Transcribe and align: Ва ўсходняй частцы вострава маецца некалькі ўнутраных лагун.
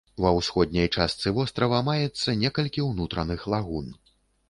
Ва 0.23 0.29
ўсходняй 0.37 0.89
частцы 0.95 1.27
вострава 1.37 1.83
маецца 1.91 2.37
некалькі 2.47 2.89
ўнутраных 2.91 3.49
лагун. 3.57 3.97